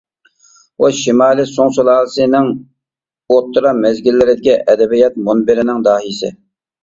ئۇ 0.77 0.87
شىمالىي 0.99 1.45
سۇڭ 1.49 1.67
سۇلالىسىنىڭ 1.75 2.49
ئوتتۇرا 3.35 3.75
مەزگىللىرىدىكى 3.83 4.57
ئەدەبىيات 4.73 5.23
مۇنبىرىنىڭ 5.27 5.85
داھىيسى. 5.89 6.33